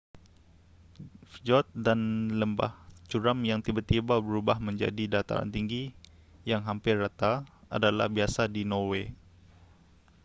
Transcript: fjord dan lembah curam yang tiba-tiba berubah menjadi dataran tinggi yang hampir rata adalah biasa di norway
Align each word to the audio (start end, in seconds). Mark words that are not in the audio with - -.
fjord 1.33 1.67
dan 1.85 1.99
lembah 2.39 2.73
curam 3.09 3.37
yang 3.49 3.59
tiba-tiba 3.65 4.15
berubah 4.25 4.57
menjadi 4.67 5.03
dataran 5.15 5.49
tinggi 5.55 5.83
yang 6.51 6.61
hampir 6.67 6.95
rata 7.03 7.33
adalah 7.75 8.07
biasa 8.17 8.41
di 8.55 8.63
norway 8.71 9.05